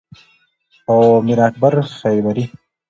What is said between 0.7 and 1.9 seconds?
او میر اکبر